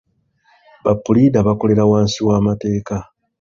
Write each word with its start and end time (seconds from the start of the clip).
Ba 0.83 0.93
puliida 1.03 1.39
bakolera 1.47 1.83
wansi 1.91 2.17
w'amateeka. 2.27 2.95